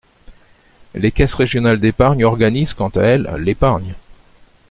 [0.95, 3.93] Les caisses régionales d’épargne organisent, quant à elles, l’épargne.